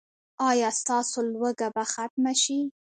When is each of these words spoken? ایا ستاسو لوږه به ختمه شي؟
ایا 0.49 0.69
ستاسو 0.79 1.17
لوږه 1.33 1.67
به 1.75 1.83
ختمه 1.93 2.33
شي؟ 2.41 2.59